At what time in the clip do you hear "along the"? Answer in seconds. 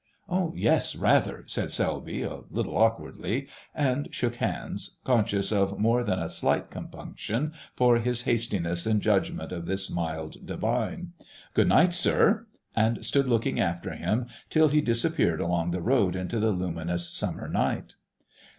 15.39-15.81